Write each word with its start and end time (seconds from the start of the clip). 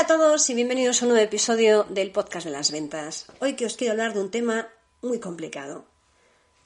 Hola 0.00 0.14
a 0.14 0.18
todos 0.18 0.48
y 0.48 0.54
bienvenidos 0.54 1.02
a 1.02 1.04
un 1.04 1.10
nuevo 1.10 1.22
episodio 1.22 1.84
del 1.84 2.10
podcast 2.10 2.46
de 2.46 2.52
las 2.52 2.70
ventas. 2.70 3.26
Hoy 3.38 3.54
que 3.54 3.66
os 3.66 3.76
quiero 3.76 3.92
hablar 3.92 4.14
de 4.14 4.20
un 4.20 4.30
tema 4.30 4.66
muy 5.02 5.20
complicado, 5.20 5.84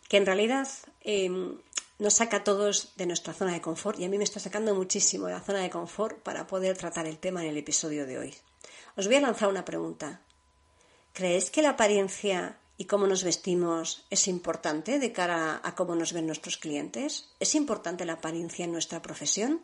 que 0.08 0.18
en 0.18 0.24
realidad 0.24 0.68
em, 1.00 1.58
nos 1.98 2.14
saca 2.14 2.36
a 2.36 2.44
todos 2.44 2.92
de 2.94 3.06
nuestra 3.06 3.34
zona 3.34 3.52
de 3.52 3.60
confort 3.60 3.98
y 3.98 4.04
a 4.04 4.08
mí 4.08 4.18
me 4.18 4.22
está 4.22 4.38
sacando 4.38 4.72
muchísimo 4.76 5.26
de 5.26 5.32
la 5.32 5.40
zona 5.40 5.62
de 5.62 5.70
confort 5.70 6.20
para 6.20 6.46
poder 6.46 6.76
tratar 6.76 7.08
el 7.08 7.18
tema 7.18 7.42
en 7.42 7.48
el 7.48 7.56
episodio 7.56 8.06
de 8.06 8.18
hoy. 8.20 8.34
Os 8.96 9.08
voy 9.08 9.16
a 9.16 9.22
lanzar 9.22 9.48
una 9.48 9.64
pregunta. 9.64 10.20
¿Creéis 11.12 11.50
que 11.50 11.62
la 11.62 11.70
apariencia 11.70 12.60
y 12.78 12.84
cómo 12.84 13.08
nos 13.08 13.24
vestimos 13.24 14.06
es 14.10 14.28
importante 14.28 15.00
de 15.00 15.10
cara 15.10 15.60
a 15.64 15.74
cómo 15.74 15.96
nos 15.96 16.12
ven 16.12 16.26
nuestros 16.28 16.56
clientes? 16.56 17.30
¿Es 17.40 17.56
importante 17.56 18.04
la 18.04 18.12
apariencia 18.12 18.64
en 18.64 18.70
nuestra 18.70 19.02
profesión? 19.02 19.60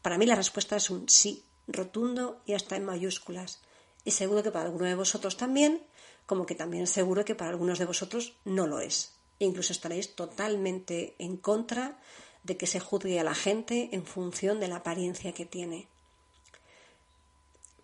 Para 0.00 0.16
mí 0.16 0.24
la 0.24 0.34
respuesta 0.34 0.76
es 0.76 0.88
un 0.88 1.10
sí, 1.10 1.44
rotundo 1.66 2.40
y 2.46 2.54
hasta 2.54 2.76
en 2.76 2.84
mayúsculas. 2.84 3.60
Y 4.04 4.12
seguro 4.12 4.42
que 4.42 4.50
para 4.50 4.66
alguno 4.66 4.86
de 4.86 4.94
vosotros 4.94 5.36
también, 5.36 5.82
como 6.26 6.46
que 6.46 6.54
también 6.54 6.86
seguro 6.86 7.24
que 7.24 7.34
para 7.34 7.50
algunos 7.50 7.78
de 7.78 7.86
vosotros 7.86 8.34
no 8.44 8.66
lo 8.66 8.80
es. 8.80 9.12
E 9.38 9.44
incluso 9.44 9.72
estaréis 9.72 10.14
totalmente 10.14 11.14
en 11.18 11.36
contra 11.36 11.98
de 12.42 12.56
que 12.56 12.66
se 12.66 12.80
juzgue 12.80 13.20
a 13.20 13.24
la 13.24 13.34
gente 13.34 13.90
en 13.92 14.04
función 14.04 14.60
de 14.60 14.68
la 14.68 14.76
apariencia 14.76 15.32
que 15.32 15.46
tiene. 15.46 15.86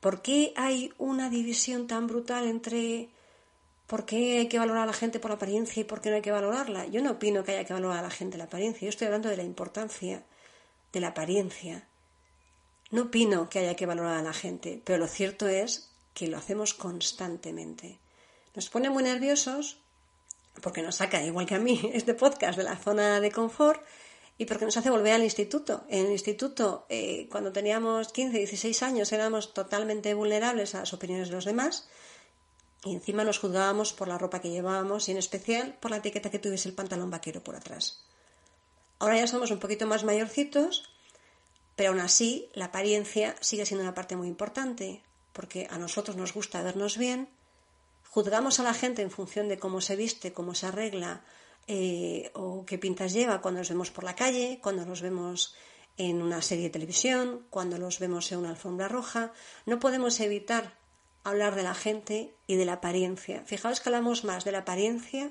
¿Por 0.01 0.23
qué 0.23 0.53
hay 0.57 0.93
una 0.99 1.31
división 1.31 1.87
tan 1.87 2.07
brutal 2.07 2.47
entre 2.47 3.09
por 3.87 4.05
qué 4.05 4.39
hay 4.39 4.49
que 4.49 4.59
valorar 4.59 4.85
a 4.85 4.87
la 4.87 4.93
gente 4.93 5.19
por 5.19 5.31
la 5.31 5.37
apariencia 5.37 5.81
y 5.81 5.85
por 5.85 6.01
qué 6.01 6.11
no 6.11 6.17
hay 6.17 6.23
que 6.23 6.31
valorarla? 6.31 6.87
Yo 6.87 7.03
no 7.03 7.13
opino 7.13 7.43
que 7.43 7.53
haya 7.53 7.65
que 7.65 7.73
valorar 7.73 7.99
a 7.99 8.03
la 8.03 8.11
gente 8.11 8.39
la 8.39 8.45
apariencia, 8.45 8.87
yo 8.87 8.91
estoy 8.91 9.07
hablando 9.07 9.29
de 9.29 9.37
la 9.37 9.43
importancia 9.43 10.23
de 10.93 11.01
la 11.01 11.09
apariencia. 11.09 11.87
No 12.91 13.03
opino 13.03 13.49
que 13.49 13.59
haya 13.59 13.77
que 13.77 13.87
valorar 13.87 14.17
a 14.17 14.23
la 14.23 14.33
gente, 14.33 14.81
pero 14.85 14.99
lo 14.99 15.07
cierto 15.07 15.47
es 15.47 15.91
que 16.15 16.29
lo 16.29 16.39
hacemos 16.39 16.75
constantemente. 16.75 17.99
Nos 18.55 18.71
pone 18.71 18.91
muy 18.91 19.03
nerviosos 19.03 19.79
porque 20.63 20.83
nos 20.83 20.97
saca, 20.97 21.23
igual 21.23 21.47
que 21.47 21.55
a 21.55 21.59
mí, 21.59 21.91
este 21.95 22.15
podcast 22.15 22.59
de 22.59 22.65
la 22.65 22.77
zona 22.77 23.21
de 23.21 23.31
confort 23.31 23.83
y 24.39 24.47
porque 24.47 24.65
nos 24.65 24.77
hace 24.77 24.91
volver 24.91 25.15
al 25.15 25.25
instituto. 25.25 25.85
En 25.89 26.07
el 26.07 26.13
instituto, 26.13 26.87
eh, 26.89 27.29
cuando 27.31 27.53
teníamos 27.53 28.13
15, 28.13 28.39
16 28.39 28.83
años, 28.83 29.13
éramos 29.13 29.53
totalmente 29.53 30.15
vulnerables 30.15 30.75
a 30.75 30.81
las 30.81 30.93
opiniones 30.93 31.29
de 31.29 31.35
los 31.35 31.45
demás 31.45 31.89
y 32.85 32.95
encima 32.95 33.25
nos 33.25 33.39
juzgábamos 33.39 33.93
por 33.93 34.09
la 34.09 34.19
ropa 34.19 34.41
que 34.41 34.51
llevábamos 34.51 35.09
y 35.09 35.13
en 35.13 35.19
especial 35.19 35.77
por 35.81 35.91
la 35.91 35.99
etiqueta 35.99 36.31
que 36.31 36.39
tuviese 36.39 36.69
el 36.69 36.75
pantalón 36.75 37.11
vaquero 37.11 37.43
por 37.43 37.57
atrás. 37.57 38.05
Ahora 39.01 39.17
ya 39.17 39.27
somos 39.27 39.51
un 39.51 39.59
poquito 39.59 39.87
más 39.87 40.05
mayorcitos 40.05 40.91
pero 41.79 41.91
aún 41.91 42.01
así, 42.01 42.51
la 42.55 42.65
apariencia 42.65 43.37
sigue 43.41 43.65
siendo 43.65 43.85
una 43.85 43.95
parte 43.95 44.17
muy 44.17 44.27
importante, 44.27 45.01
porque 45.33 45.69
a 45.71 45.79
nosotros 45.79 46.17
nos 46.17 46.35
gusta 46.35 46.61
vernos 46.61 46.99
bien, 46.99 47.29
juzgamos 48.11 48.59
a 48.59 48.65
la 48.65 48.75
gente 48.75 49.01
en 49.01 49.13
función 49.13 49.47
de 49.47 49.61
cómo 49.61 49.81
se 49.81 49.95
viste, 49.95 50.33
cómo 50.33 50.57
se 50.57 50.67
arregla 50.67 51.23
eh, 51.69 52.33
o 52.35 52.67
qué 52.67 52.79
pintas 52.79 53.13
lleva 53.13 53.41
cuando 53.41 53.61
los 53.61 53.69
vemos 53.69 53.93
por 53.93 54.03
la 54.03 54.17
calle, 54.17 54.59
cuando 54.61 54.85
los 54.87 55.03
vemos 55.03 55.55
en 55.99 56.21
una 56.21 56.43
serie 56.43 56.65
de 56.65 56.71
televisión, 56.71 57.47
cuando 57.49 57.79
los 57.79 58.01
vemos 58.01 58.33
en 58.33 58.39
una 58.39 58.51
alfombra 58.51 58.89
roja. 58.89 59.33
No 59.65 59.79
podemos 59.79 60.19
evitar 60.19 60.77
hablar 61.23 61.55
de 61.55 61.63
la 61.63 61.75
gente 61.75 62.35
y 62.49 62.57
de 62.57 62.65
la 62.65 62.73
apariencia. 62.73 63.45
Fijaos 63.47 63.81
que 63.81 63.89
hablamos 63.89 64.25
más 64.25 64.45
de 64.45 64.51
la 64.51 64.59
apariencia 64.59 65.31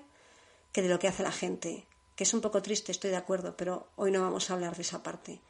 que 0.72 0.82
de 0.82 0.88
lo 0.88 0.98
que 0.98 1.10
hace 1.10 1.24
la 1.24 1.34
gente, 1.34 1.86
que 2.16 2.24
es 2.24 2.34
un 2.34 2.40
poco 2.40 2.62
triste, 2.62 2.94
estoy 2.94 3.10
de 3.10 3.18
acuerdo, 3.18 3.58
pero 3.58 3.90
hoy 3.98 4.12
no 4.12 4.22
vamos 4.22 4.50
a 4.50 4.54
hablar 4.54 4.78
de 4.78 4.84
esa 4.84 5.04
parte. 5.04 5.42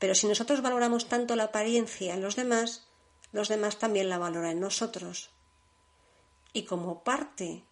Pero 0.00 0.16
si 0.16 0.26
nosotros 0.26 0.62
valoramos 0.62 1.06
tanto 1.06 1.36
la 1.36 1.44
apariencia 1.44 2.14
en 2.14 2.22
los 2.22 2.34
demás, 2.34 2.88
los 3.30 3.48
demás 3.48 3.78
también 3.78 4.08
la 4.08 4.18
valoran 4.18 4.52
en 4.52 4.60
nosotros. 4.60 5.30
Y 6.52 6.64
como 6.64 7.04
parte 7.04 7.62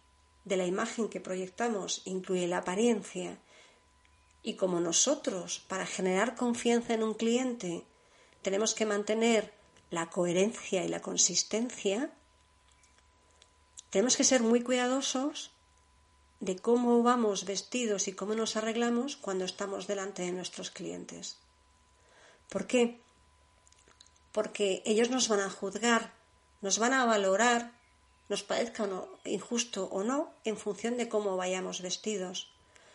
de 0.45 0.55
la 0.55 0.65
imagen 0.65 1.09
que 1.09 1.19
proyectamos 1.19 2.03
incluye 2.05 2.47
la 2.47 2.59
apariencia, 2.59 3.39
y 4.41 4.53
como 4.53 4.79
nosotros, 4.79 5.61
para 5.67 5.85
generar 5.85 6.35
confianza 6.35 6.93
en 6.93 7.03
un 7.03 7.13
cliente, 7.13 7.83
tenemos 8.41 8.73
que 8.73 8.85
mantener 8.85 9.53
la 9.89 10.09
coherencia 10.09 10.85
y 10.85 10.87
la 10.87 11.01
consistencia, 11.01 12.11
tenemos 13.89 14.15
que 14.15 14.23
ser 14.23 14.43
muy 14.43 14.61
cuidadosos 14.61 15.51
de 16.39 16.57
cómo 16.57 17.03
vamos 17.03 17.43
vestidos 17.45 18.07
y 18.07 18.13
cómo 18.13 18.35
nos 18.35 18.55
arreglamos 18.55 19.17
cuando 19.17 19.45
estamos 19.45 19.87
delante 19.87 20.21
de 20.21 20.31
nuestros 20.31 20.69
clientes. 20.69 21.37
¿Por 22.49 22.65
qué? 22.67 22.99
Porque 24.31 24.81
ellos 24.85 25.09
nos 25.09 25.27
van 25.27 25.39
a 25.39 25.49
juzgar, 25.49 26.13
nos 26.61 26.79
van 26.79 26.93
a 26.93 27.05
valorar, 27.05 27.73
nos 28.27 28.43
parezca 28.43 28.87
injusto 29.25 29.85
o 29.85 30.03
no, 30.03 30.33
en 30.43 30.57
función 30.57 30.97
de 30.97 31.09
cómo 31.09 31.37
vayamos 31.37 31.81
vestidos. 31.81 32.51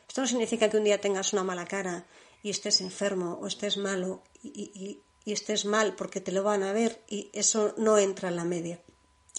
Esto 0.08 0.20
no 0.20 0.26
significa 0.26 0.68
que 0.68 0.76
un 0.76 0.84
día 0.84 1.00
tengas 1.00 1.32
una 1.32 1.44
mala 1.44 1.66
cara 1.66 2.06
y 2.42 2.50
estés 2.50 2.80
enfermo 2.80 3.38
o 3.40 3.46
estés 3.46 3.76
malo 3.76 4.22
y, 4.42 5.00
estés 5.24 5.64
mal 5.64 5.94
porque 5.96 6.20
te 6.20 6.32
lo 6.32 6.42
van 6.42 6.62
a 6.62 6.72
ver 6.72 7.02
y 7.08 7.30
eso 7.32 7.74
no 7.78 7.96
entra 7.98 8.28
en 8.28 8.36
la 8.36 8.44
media. 8.44 8.78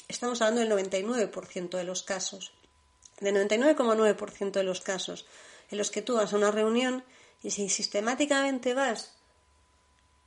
Estamos 0.08 0.42
hablando 0.42 0.62
del 0.62 0.90
99% 0.90 1.78
de 1.78 1.84
los 1.84 2.02
casos, 2.02 2.54
del 3.20 3.36
99,9% 3.36 4.52
de 4.52 4.64
los 4.64 4.82
casos 4.82 5.28
en 5.70 5.78
los 5.78 5.92
que 5.92 6.02
tú 6.02 6.16
vas 6.16 6.34
a 6.34 6.38
una 6.38 6.52
reunión 6.52 7.04
y 7.44 7.52
si 7.52 7.70
sistemáticamente 7.70 8.74
vas 8.74 9.14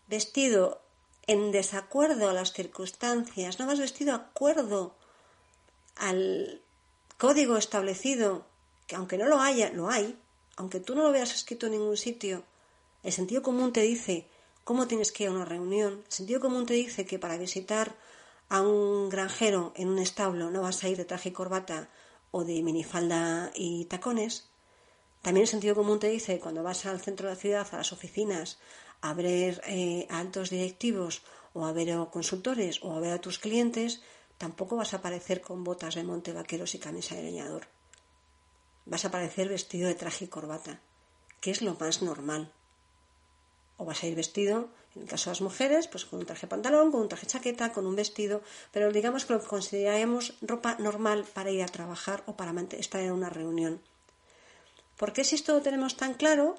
vestido 0.09 0.81
en 1.27 1.53
desacuerdo 1.53 2.29
a 2.29 2.33
las 2.33 2.53
circunstancias, 2.53 3.59
no 3.59 3.67
vas 3.67 3.79
vestido 3.79 4.15
acuerdo 4.15 4.95
al 5.97 6.63
código 7.19 7.57
establecido, 7.57 8.47
que 8.87 8.97
aunque 8.97 9.19
no 9.19 9.27
lo 9.27 9.41
haya, 9.41 9.71
lo 9.71 9.91
hay, 9.91 10.19
aunque 10.57 10.81
tú 10.81 10.95
no 10.95 11.03
lo 11.03 11.13
veas 11.13 11.35
escrito 11.35 11.67
en 11.67 11.73
ningún 11.73 11.97
sitio, 11.97 12.45
el 13.03 13.13
sentido 13.13 13.43
común 13.43 13.73
te 13.73 13.83
dice 13.83 14.27
cómo 14.65 14.87
tienes 14.87 15.13
que 15.13 15.25
ir 15.25 15.29
a 15.29 15.33
una 15.33 15.45
reunión, 15.45 16.03
el 16.07 16.13
sentido 16.13 16.41
común 16.41 16.67
te 16.67 16.75
dice 16.75 17.05
que 17.05 17.19
para 17.19 17.37
visitar 17.37 17.95
a 18.49 18.63
un 18.63 19.09
granjero 19.11 19.73
en 19.77 19.89
un 19.89 19.99
establo 19.99 20.51
no 20.51 20.63
vas 20.63 20.83
a 20.83 20.89
ir 20.89 20.97
de 20.97 21.05
traje 21.05 21.29
y 21.29 21.33
corbata 21.33 21.91
o 22.31 22.45
de 22.45 22.63
minifalda 22.63 23.51
y 23.55 23.85
tacones. 23.87 24.49
También 25.23 25.43
el 25.43 25.49
sentido 25.49 25.75
común 25.75 25.99
te 25.99 26.09
dice 26.09 26.39
cuando 26.39 26.63
vas 26.63 26.87
al 26.87 27.01
centro 27.01 27.29
de 27.29 27.35
la 27.35 27.41
ciudad, 27.41 27.69
a 27.73 27.79
las 27.79 27.93
oficinas, 27.93 28.59
a 29.00 29.14
ver 29.14 29.62
eh, 29.66 30.06
altos 30.10 30.50
directivos 30.50 31.22
o 31.53 31.66
a 31.66 31.72
ver 31.72 31.92
a 31.92 32.04
consultores 32.06 32.82
o 32.82 32.92
a 32.92 33.00
ver 33.00 33.12
a 33.12 33.20
tus 33.20 33.38
clientes, 33.38 34.03
tampoco 34.38 34.76
vas 34.76 34.94
a 34.94 34.98
aparecer 34.98 35.41
con 35.41 35.64
botas 35.64 35.94
de 35.94 36.04
monte 36.04 36.32
vaqueros 36.32 36.75
y 36.75 36.78
camisa 36.78 37.14
de 37.14 37.22
leñador. 37.22 37.66
Vas 38.86 39.04
a 39.04 39.09
aparecer 39.09 39.48
vestido 39.48 39.88
de 39.88 39.94
traje 39.94 40.26
y 40.26 40.28
corbata, 40.28 40.81
que 41.41 41.50
es 41.50 41.62
lo 41.62 41.75
más 41.75 42.03
normal. 42.03 42.53
O 43.76 43.84
vas 43.84 44.03
a 44.03 44.06
ir 44.06 44.14
vestido, 44.14 44.70
en 44.94 45.03
el 45.03 45.09
caso 45.09 45.30
de 45.30 45.34
las 45.34 45.42
mujeres, 45.42 45.86
pues 45.86 46.04
con 46.04 46.20
un 46.20 46.26
traje 46.26 46.47
pantalón, 46.47 46.91
con 46.91 47.03
un 47.03 47.09
traje 47.09 47.26
chaqueta, 47.26 47.72
con 47.72 47.86
un 47.86 47.94
vestido, 47.94 48.42
pero 48.72 48.91
digamos 48.91 49.25
que 49.25 49.34
lo 49.34 49.41
que 49.41 49.47
consideraríamos 49.47 50.34
ropa 50.42 50.76
normal 50.78 51.25
para 51.34 51.50
ir 51.50 51.62
a 51.62 51.66
trabajar 51.66 52.25
o 52.26 52.36
para 52.36 52.54
estar 52.78 53.00
en 53.03 53.12
una 53.12 53.30
reunión. 53.30 53.80
¿Por 54.97 55.12
qué 55.12 55.22
si 55.22 55.36
esto 55.36 55.54
lo 55.54 55.62
tenemos 55.62 55.97
tan 55.97 56.15
claro, 56.15 56.56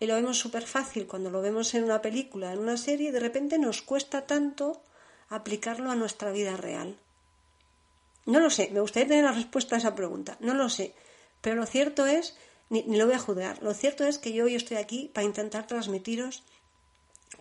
y 0.00 0.06
lo 0.06 0.14
vemos 0.14 0.38
súper 0.38 0.66
fácil 0.66 1.06
cuando 1.06 1.30
lo 1.30 1.42
vemos 1.42 1.74
en 1.74 1.84
una 1.84 2.00
película, 2.00 2.52
en 2.52 2.58
una 2.58 2.78
serie, 2.78 3.12
de 3.12 3.20
repente 3.20 3.58
nos 3.58 3.82
cuesta 3.82 4.26
tanto 4.26 4.82
aplicarlo 5.28 5.90
a 5.90 5.94
nuestra 5.94 6.32
vida 6.32 6.56
real. 6.56 6.98
No 8.24 8.40
lo 8.40 8.48
sé, 8.48 8.70
me 8.72 8.80
gustaría 8.80 9.08
tener 9.08 9.24
la 9.24 9.32
respuesta 9.32 9.76
a 9.76 9.78
esa 9.78 9.94
pregunta, 9.94 10.38
no 10.40 10.54
lo 10.54 10.70
sé, 10.70 10.94
pero 11.42 11.56
lo 11.56 11.66
cierto 11.66 12.06
es, 12.06 12.34
ni, 12.70 12.82
lo 12.82 13.04
voy 13.04 13.14
a 13.14 13.18
juzgar, 13.18 13.62
lo 13.62 13.74
cierto 13.74 14.04
es 14.04 14.18
que 14.18 14.32
yo 14.32 14.44
hoy 14.44 14.54
estoy 14.54 14.78
aquí 14.78 15.10
para 15.12 15.26
intentar 15.26 15.66
transmitiros 15.66 16.44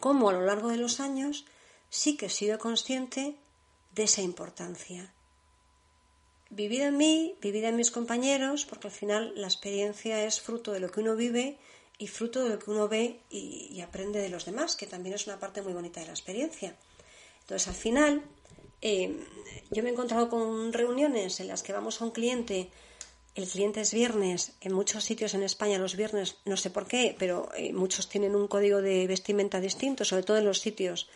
cómo 0.01 0.29
a 0.29 0.33
lo 0.33 0.41
largo 0.41 0.67
de 0.67 0.77
los 0.77 0.99
años 0.99 1.45
sí 1.89 2.17
que 2.17 2.25
he 2.25 2.29
sido 2.29 2.59
consciente 2.59 3.37
de 3.95 4.03
esa 4.03 4.21
importancia. 4.21 5.13
Vivida 6.49 6.87
en 6.87 6.97
mí, 6.97 7.35
vivida 7.41 7.69
en 7.69 7.75
mis 7.75 7.91
compañeros, 7.91 8.65
porque 8.65 8.87
al 8.87 8.93
final 8.93 9.33
la 9.35 9.47
experiencia 9.47 10.25
es 10.25 10.41
fruto 10.41 10.71
de 10.71 10.79
lo 10.79 10.91
que 10.91 11.01
uno 11.01 11.15
vive 11.15 11.57
y 11.99 12.07
fruto 12.07 12.43
de 12.43 12.49
lo 12.49 12.59
que 12.59 12.71
uno 12.71 12.87
ve 12.87 13.19
y, 13.29 13.79
aprende 13.81 14.19
de 14.19 14.29
los 14.29 14.45
demás, 14.45 14.75
que 14.75 14.87
también 14.87 15.13
es 15.15 15.27
una 15.27 15.39
parte 15.39 15.61
muy 15.61 15.73
bonita 15.73 15.99
de 15.99 16.07
la 16.07 16.13
experiencia. 16.13 16.75
Entonces, 17.41 17.67
al 17.67 17.75
final, 17.75 18.23
eh, 18.81 19.19
yo 19.69 19.83
me 19.83 19.89
he 19.89 19.91
encontrado 19.91 20.29
con 20.29 20.71
reuniones 20.71 21.41
en 21.41 21.49
las 21.49 21.61
que 21.61 21.73
vamos 21.73 22.01
a 22.01 22.05
un 22.05 22.11
cliente, 22.11 22.69
el 23.35 23.47
cliente 23.47 23.81
es 23.81 23.93
viernes, 23.93 24.53
en 24.61 24.73
muchos 24.73 25.03
sitios 25.03 25.33
en 25.33 25.43
España 25.43 25.77
los 25.77 25.95
viernes, 25.95 26.37
no 26.45 26.55
sé 26.57 26.69
por 26.69 26.87
qué, 26.87 27.15
pero 27.19 27.49
eh, 27.55 27.73
muchos 27.73 28.07
tienen 28.07 28.33
un 28.33 28.47
código 28.47 28.81
de 28.81 29.05
vestimenta 29.05 29.59
distinto, 29.59 30.05
sobre 30.05 30.23
todo 30.23 30.37
en 30.37 30.45
los 30.45 30.59
sitios 30.59 31.09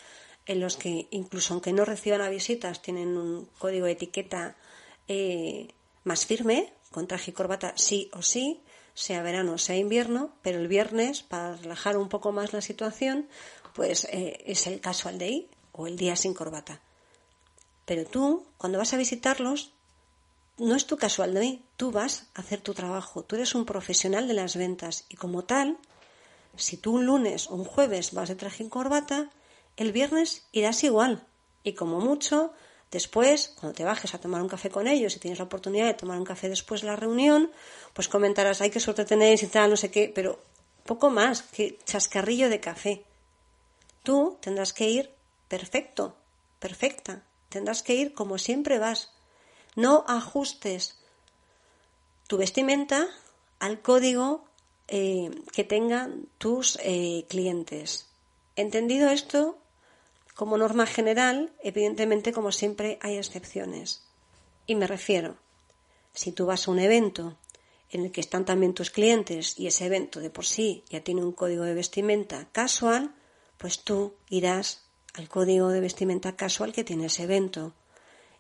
en 0.46 0.60
los 0.60 0.76
que, 0.76 1.08
incluso 1.12 1.54
aunque 1.54 1.72
no 1.72 1.86
reciban 1.86 2.22
a 2.22 2.30
visitas, 2.30 2.82
tienen 2.82 3.18
un 3.18 3.46
código 3.58 3.86
de 3.86 3.94
etiqueta 3.94 4.58
eh, 5.08 5.70
más 6.04 6.26
firme, 6.26 6.74
con 6.92 7.08
traje 7.08 7.32
y 7.32 7.34
corbata 7.34 7.74
sí 7.78 8.10
o 8.12 8.22
sí, 8.22 8.62
sea 8.94 9.22
verano, 9.22 9.58
sea 9.58 9.78
invierno, 9.78 10.34
pero 10.42 10.60
el 10.60 10.68
viernes, 10.68 11.24
para 11.24 11.56
relajar 11.56 11.98
un 11.98 12.10
poco 12.10 12.32
más 12.32 12.54
la 12.54 12.62
situación, 12.62 13.28
pues 13.74 14.06
eh, 14.06 14.44
es 14.46 14.68
el 14.68 14.80
casual 14.82 15.18
day, 15.18 15.50
o 15.74 15.88
el 15.88 15.98
día 15.98 16.16
sin 16.16 16.34
corbata. 16.34 16.80
Pero 17.86 18.06
tú, 18.06 18.46
cuando 18.58 18.78
vas 18.78 18.94
a 18.94 18.98
visitarlos, 18.98 19.74
no 20.58 20.76
es 20.76 20.86
tu 20.86 20.98
casual 20.98 21.34
mí, 21.34 21.66
tú 21.76 21.92
vas 21.92 22.28
a 22.36 22.42
hacer 22.42 22.62
tu 22.62 22.74
trabajo, 22.74 23.24
tú 23.24 23.36
eres 23.36 23.56
un 23.56 23.66
profesional 23.66 24.28
de 24.28 24.36
las 24.36 24.56
ventas 24.56 25.06
y 25.10 25.16
como 25.16 25.44
tal, 25.44 25.78
si 26.56 26.78
tú 26.78 26.94
un 26.94 27.06
lunes 27.06 27.50
o 27.50 27.56
un 27.56 27.66
jueves 27.66 28.14
vas 28.14 28.30
de 28.30 28.36
traje 28.36 28.64
y 28.64 28.70
corbata, 28.70 29.32
el 29.76 29.92
viernes 29.92 30.46
irás 30.52 30.84
igual 30.84 31.26
y 31.64 31.74
como 31.74 32.00
mucho 32.00 32.54
Después, 32.94 33.52
cuando 33.60 33.76
te 33.76 33.84
bajes 33.84 34.14
a 34.14 34.20
tomar 34.20 34.40
un 34.44 34.48
café 34.48 34.70
con 34.70 34.88
ellos 34.88 35.16
y 35.16 35.20
tienes 35.20 35.40
la 35.40 35.46
oportunidad 35.46 35.88
de 35.88 35.96
tomar 35.96 36.20
un 36.20 36.26
café 36.26 36.48
después 36.48 36.82
de 36.82 36.88
la 36.88 36.96
reunión, 36.96 37.50
pues 37.94 38.08
comentarás, 38.08 38.62
ay, 38.62 38.70
qué 38.70 38.80
suerte 38.80 39.04
tenéis 39.04 39.42
y 39.42 39.48
tal, 39.48 39.72
no 39.72 39.78
sé 39.78 39.90
qué, 39.90 40.12
pero 40.14 40.40
poco 40.86 41.10
más 41.10 41.42
que 41.42 41.80
chascarrillo 41.86 42.50
de 42.50 42.60
café. 42.60 43.04
Tú 44.04 44.38
tendrás 44.42 44.74
que 44.74 44.92
ir 44.92 45.10
perfecto, 45.48 46.16
perfecta, 46.60 47.24
tendrás 47.50 47.82
que 47.82 47.96
ir 47.96 48.14
como 48.14 48.38
siempre 48.38 48.78
vas. 48.78 49.10
No 49.76 50.06
ajustes 50.08 51.00
tu 52.28 52.38
vestimenta 52.38 53.08
al 53.58 53.82
código 53.82 54.46
eh, 54.88 55.32
que 55.52 55.64
tengan 55.64 56.28
tus 56.38 56.78
eh, 56.84 57.26
clientes. 57.28 58.06
Entendido 58.56 59.10
esto, 59.10 59.58
como 60.36 60.58
norma 60.58 60.86
general, 60.86 61.54
evidentemente, 61.64 62.34
como 62.34 62.52
siempre, 62.52 62.98
hay 63.02 63.18
excepciones. 63.18 64.04
Y 64.66 64.76
me 64.76 64.88
refiero, 64.88 65.38
si 66.14 66.32
tú 66.32 66.46
vas 66.46 66.68
a 66.68 66.72
un 66.72 66.80
evento 66.80 67.38
en 67.90 68.06
el 68.06 68.12
que 68.12 68.22
están 68.22 68.46
también 68.46 68.74
tus 68.74 68.90
clientes 68.90 69.60
y 69.60 69.68
ese 69.68 69.86
evento 69.86 70.20
de 70.20 70.30
por 70.30 70.46
sí 70.46 70.84
ya 70.90 71.02
tiene 71.02 71.24
un 71.24 71.32
código 71.32 71.64
de 71.64 71.76
vestimenta 71.76 72.48
casual, 72.52 73.14
pues 73.58 73.84
tú 73.84 74.16
irás 74.30 74.84
al 75.14 75.30
código 75.30 75.70
de 75.70 75.80
vestimenta 75.80 76.36
casual 76.36 76.74
que 76.74 76.84
tiene 76.84 77.06
ese 77.06 77.24
evento. 77.24 77.74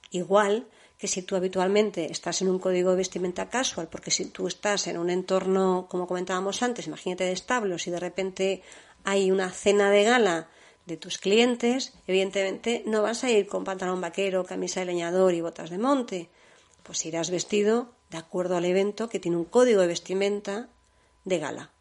Igual 0.10 0.68
que 0.98 1.07
si 1.07 1.22
tú 1.22 1.36
habitualmente 1.36 2.12
estás 2.12 2.42
en 2.42 2.50
un 2.50 2.60
código 2.60 2.92
de 2.92 2.98
vestimenta 2.98 3.50
casual, 3.50 3.90
porque 3.90 4.10
si 4.10 4.25
tú 4.25 4.48
estás 4.48 4.88
en 4.88 4.98
un 4.98 5.10
entorno, 5.10 5.88
como 5.90 6.07
comentábamos 6.07 6.63
antes, 6.63 6.88
imagínate 6.88 7.25
de 7.25 7.34
establos 7.34 7.86
y 7.88 7.92
de 7.92 8.00
repente 8.00 8.63
hay 9.04 9.30
una 9.30 9.51
cena 9.51 9.92
de 9.92 10.04
gala 10.04 10.50
de 10.85 10.97
tus 10.97 11.18
clientes, 11.18 11.94
evidentemente 12.07 12.83
no 12.85 13.01
vas 13.01 13.24
a 13.24 13.31
ir 13.31 13.47
con 13.47 13.63
pantalón 13.63 14.01
vaquero, 14.01 14.45
camisa 14.45 14.81
de 14.81 14.88
leñador 14.88 15.33
y 15.33 15.41
botas 15.41 15.69
de 15.69 15.77
monte. 15.77 16.30
Pues 16.83 17.06
irás 17.06 17.30
vestido 17.30 17.94
de 18.09 18.18
acuerdo 18.18 18.57
al 18.57 18.65
evento 18.65 19.09
que 19.09 19.19
tiene 19.19 19.38
un 19.38 19.45
código 19.45 19.81
de 19.81 19.88
vestimenta 19.88 20.68
de 21.24 21.39
gala. 21.39 21.71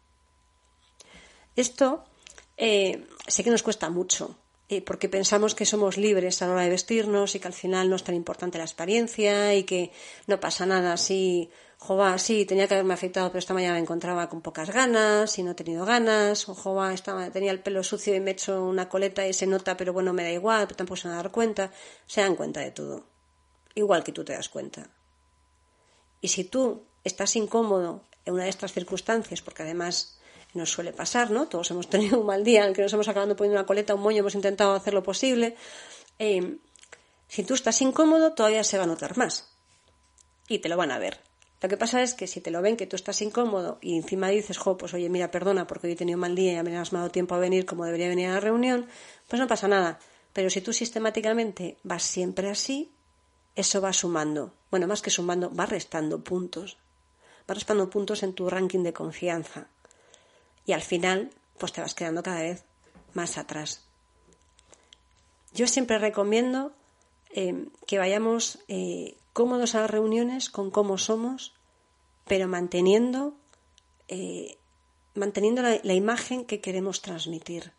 Esto 1.55 2.05
eh, 2.57 3.05
sé 3.27 3.43
que 3.43 3.51
nos 3.51 3.63
cuesta 3.63 3.89
mucho, 3.89 4.37
eh, 4.69 4.81
porque 4.81 5.09
pensamos 5.09 5.53
que 5.53 5.65
somos 5.65 5.97
libres 5.97 6.41
a 6.41 6.47
la 6.47 6.53
hora 6.53 6.63
de 6.63 6.69
vestirnos 6.69 7.35
y 7.35 7.39
que 7.39 7.47
al 7.47 7.53
final 7.53 7.89
no 7.89 7.95
es 7.95 8.03
tan 8.03 8.15
importante 8.15 8.57
la 8.57 8.63
experiencia 8.63 9.53
y 9.53 9.63
que 9.63 9.91
no 10.27 10.39
pasa 10.39 10.65
nada 10.65 10.97
si 10.97 11.49
Jova, 11.85 12.17
sí, 12.17 12.45
tenía 12.45 12.65
que 12.65 12.75
haberme 12.75 12.93
afeitado, 12.93 13.27
pero 13.27 13.39
esta 13.39 13.53
mañana 13.53 13.73
me 13.73 13.81
encontraba 13.81 14.29
con 14.29 14.39
pocas 14.39 14.69
ganas 14.69 15.37
y 15.37 15.43
no 15.43 15.51
he 15.51 15.53
tenido 15.53 15.85
ganas. 15.85 16.47
O 16.47 16.55
Jova, 16.55 16.95
tenía 17.33 17.51
el 17.51 17.59
pelo 17.59 17.83
sucio 17.83 18.15
y 18.15 18.21
me 18.21 18.31
he 18.31 18.33
hecho 18.35 18.63
una 18.63 18.87
coleta 18.87 19.27
y 19.27 19.33
se 19.33 19.47
nota, 19.47 19.75
pero 19.75 19.91
bueno, 19.91 20.13
me 20.13 20.23
da 20.23 20.31
igual, 20.31 20.65
pero 20.65 20.77
tampoco 20.77 20.95
se 20.95 21.09
van 21.09 21.17
a 21.17 21.23
dar 21.23 21.31
cuenta. 21.31 21.71
Se 22.07 22.21
dan 22.21 22.37
cuenta 22.37 22.61
de 22.61 22.71
todo. 22.71 23.03
Igual 23.75 24.01
que 24.05 24.13
tú 24.13 24.23
te 24.23 24.31
das 24.31 24.47
cuenta. 24.47 24.87
Y 26.21 26.29
si 26.29 26.45
tú 26.45 26.83
estás 27.03 27.35
incómodo 27.35 28.03
en 28.23 28.35
una 28.35 28.45
de 28.45 28.49
estas 28.49 28.71
circunstancias, 28.71 29.41
porque 29.41 29.63
además 29.63 30.21
nos 30.53 30.71
suele 30.71 30.93
pasar, 30.93 31.31
¿no? 31.31 31.49
Todos 31.49 31.69
hemos 31.71 31.89
tenido 31.89 32.17
un 32.21 32.25
mal 32.25 32.45
día 32.45 32.65
en 32.65 32.73
que 32.73 32.81
nos 32.81 32.93
hemos 32.93 33.09
acabado 33.09 33.35
poniendo 33.35 33.59
una 33.59 33.67
coleta, 33.67 33.93
un 33.93 34.03
moño, 34.03 34.19
hemos 34.19 34.35
intentado 34.35 34.73
hacer 34.73 34.93
lo 34.93 35.03
posible. 35.03 35.57
Eh, 36.17 36.59
si 37.27 37.43
tú 37.43 37.55
estás 37.55 37.81
incómodo, 37.81 38.31
todavía 38.31 38.63
se 38.63 38.77
va 38.77 38.85
a 38.85 38.87
notar 38.87 39.17
más. 39.17 39.49
Y 40.47 40.59
te 40.59 40.69
lo 40.69 40.77
van 40.77 40.91
a 40.91 40.97
ver. 40.97 41.32
Lo 41.63 41.69
que 41.69 41.77
pasa 41.77 42.03
es 42.03 42.13
que 42.13 42.27
si 42.27 42.41
te 42.41 42.51
lo 42.51 42.61
ven 42.61 42.75
que 42.75 42.87
tú 42.87 42.97
estás 42.97 43.21
incómodo 43.21 43.77
y 43.79 43.95
encima 43.95 44.27
dices, 44.27 44.57
jo, 44.57 44.75
pues 44.75 44.93
oye, 44.93 45.07
mira, 45.07 45.31
perdona 45.31 45.65
porque 45.65 45.87
hoy 45.87 45.93
he 45.93 45.95
tenido 45.95 46.17
un 46.17 46.21
mal 46.21 46.35
día 46.35 46.59
y 46.59 46.61
me 46.61 46.77
has 46.77 46.91
dado 46.91 47.09
tiempo 47.09 47.35
a 47.35 47.39
venir 47.39 47.65
como 47.65 47.85
debería 47.85 48.09
venir 48.09 48.27
a 48.27 48.33
la 48.33 48.39
reunión, 48.41 48.85
pues 49.29 49.39
no 49.39 49.47
pasa 49.47 49.69
nada. 49.69 49.97
Pero 50.33 50.49
si 50.49 50.59
tú 50.59 50.73
sistemáticamente 50.73 51.77
vas 51.83 52.03
siempre 52.03 52.49
así, 52.49 52.91
eso 53.55 53.79
va 53.79 53.93
sumando. 53.93 54.53
Bueno, 54.71 54.87
más 54.87 55.01
que 55.01 55.09
sumando, 55.09 55.55
va 55.55 55.65
restando 55.65 56.21
puntos. 56.21 56.75
Va 57.49 57.53
restando 57.53 57.89
puntos 57.89 58.23
en 58.23 58.33
tu 58.33 58.49
ranking 58.49 58.83
de 58.83 58.91
confianza. 58.91 59.67
Y 60.65 60.73
al 60.73 60.81
final, 60.81 61.29
pues 61.59 61.71
te 61.71 61.79
vas 61.79 61.95
quedando 61.95 62.23
cada 62.23 62.41
vez 62.41 62.65
más 63.13 63.37
atrás. 63.37 63.85
Yo 65.53 65.67
siempre 65.67 65.97
recomiendo 65.97 66.73
eh, 67.29 67.67
que 67.87 67.99
vayamos 67.99 68.59
eh, 68.67 69.15
cómodos 69.33 69.75
a 69.75 69.81
las 69.81 69.91
reuniones 69.91 70.49
con 70.49 70.71
cómo 70.71 70.97
somos, 70.97 71.53
pero 72.25 72.47
manteniendo, 72.47 73.35
eh, 74.07 74.57
manteniendo 75.15 75.61
la, 75.61 75.93
imagen 75.93 76.45
que 76.45 76.61
queremos 76.61 77.01
transmitir. 77.01 77.73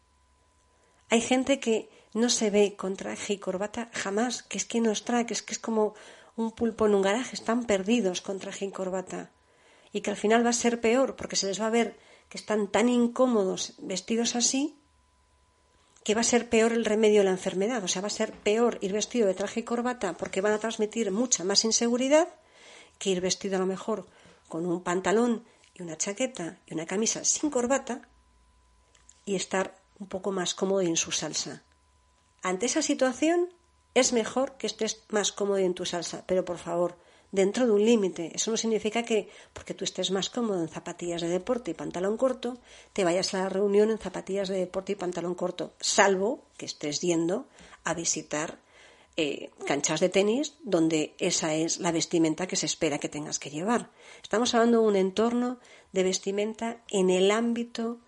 Hay 1.08 1.20
gente 1.20 1.60
que 1.60 1.88
no 2.12 2.28
se 2.28 2.50
ve 2.50 2.76
con 2.76 2.96
traje 2.96 3.34
y 3.34 3.38
corbata 3.38 3.88
jamás, 3.92 4.42
que 4.42 4.58
es 4.58 4.64
que 4.64 4.80
nos 4.80 5.04
trae, 5.04 5.26
que 5.26 5.34
es 5.34 5.42
que 5.42 5.52
es 5.52 5.58
como 5.58 5.94
un 6.36 6.50
pulpo 6.52 6.86
en 6.86 6.94
un 6.94 7.02
garaje, 7.02 7.36
están 7.36 7.64
perdidos 7.64 8.20
con 8.20 8.38
traje 8.38 8.66
y 8.66 8.70
corbata. 8.70 9.30
Y 9.92 10.00
que 10.00 10.10
al 10.10 10.16
final 10.16 10.44
va 10.44 10.50
a 10.50 10.54
ser 10.54 10.80
peor, 10.80 11.14
porque 11.14 11.36
se 11.36 11.46
les 11.46 11.60
va 11.60 11.66
a 11.66 11.70
ver 11.70 11.96
que 12.28 12.38
están 12.38 12.68
tan 12.68 12.88
incómodos 12.88 13.74
vestidos 13.78 14.34
así, 14.34 14.76
que 16.04 16.14
va 16.14 16.20
a 16.20 16.24
ser 16.24 16.48
peor 16.50 16.72
el 16.72 16.84
remedio 16.84 17.20
de 17.20 17.24
la 17.24 17.30
enfermedad, 17.30 17.82
o 17.82 17.88
sea, 17.88 18.02
va 18.02 18.08
a 18.08 18.10
ser 18.10 18.32
peor 18.32 18.78
ir 18.82 18.92
vestido 18.92 19.26
de 19.26 19.34
traje 19.34 19.60
y 19.60 19.62
corbata 19.64 20.12
porque 20.16 20.42
van 20.42 20.52
a 20.52 20.58
transmitir 20.58 21.10
mucha 21.10 21.44
más 21.44 21.64
inseguridad 21.64 22.28
que 22.98 23.10
ir 23.10 23.22
vestido 23.22 23.56
a 23.56 23.60
lo 23.60 23.66
mejor 23.66 24.06
con 24.48 24.66
un 24.66 24.82
pantalón 24.82 25.44
y 25.74 25.82
una 25.82 25.96
chaqueta 25.96 26.58
y 26.66 26.74
una 26.74 26.86
camisa 26.86 27.24
sin 27.24 27.50
corbata 27.50 28.02
y 29.24 29.34
estar 29.34 29.74
un 29.98 30.06
poco 30.06 30.30
más 30.30 30.54
cómodo 30.54 30.82
en 30.82 30.96
su 30.96 31.10
salsa. 31.10 31.62
Ante 32.42 32.66
esa 32.66 32.82
situación 32.82 33.48
es 33.94 34.12
mejor 34.12 34.58
que 34.58 34.66
estés 34.66 35.02
más 35.08 35.32
cómodo 35.32 35.58
en 35.58 35.72
tu 35.72 35.86
salsa, 35.86 36.24
pero 36.26 36.44
por 36.44 36.58
favor, 36.58 36.98
dentro 37.34 37.66
de 37.66 37.72
un 37.72 37.84
límite. 37.84 38.30
Eso 38.32 38.52
no 38.52 38.56
significa 38.56 39.02
que, 39.02 39.28
porque 39.52 39.74
tú 39.74 39.82
estés 39.84 40.12
más 40.12 40.30
cómodo 40.30 40.62
en 40.62 40.68
zapatillas 40.68 41.20
de 41.20 41.28
deporte 41.28 41.72
y 41.72 41.74
pantalón 41.74 42.16
corto, 42.16 42.58
te 42.92 43.02
vayas 43.02 43.34
a 43.34 43.38
la 43.38 43.48
reunión 43.48 43.90
en 43.90 43.98
zapatillas 43.98 44.48
de 44.48 44.58
deporte 44.58 44.92
y 44.92 44.94
pantalón 44.94 45.34
corto, 45.34 45.72
salvo 45.80 46.44
que 46.56 46.66
estés 46.66 47.00
yendo 47.00 47.46
a 47.82 47.92
visitar 47.92 48.58
eh, 49.16 49.50
canchas 49.66 49.98
de 50.00 50.08
tenis 50.08 50.54
donde 50.62 51.14
esa 51.18 51.54
es 51.54 51.78
la 51.78 51.90
vestimenta 51.90 52.46
que 52.46 52.56
se 52.56 52.66
espera 52.66 52.98
que 52.98 53.08
tengas 53.08 53.40
que 53.40 53.50
llevar. 53.50 53.90
Estamos 54.22 54.54
hablando 54.54 54.82
de 54.82 54.86
un 54.86 54.96
entorno 54.96 55.58
de 55.92 56.04
vestimenta 56.04 56.84
en 56.88 57.10
el 57.10 57.32
ámbito 57.32 57.98